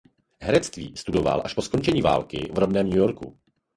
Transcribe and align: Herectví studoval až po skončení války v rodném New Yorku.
Herectví 0.41 0.97
studoval 0.97 1.41
až 1.45 1.53
po 1.53 1.61
skončení 1.61 2.01
války 2.01 2.49
v 2.53 2.57
rodném 2.57 2.89
New 2.89 2.97
Yorku. 2.97 3.37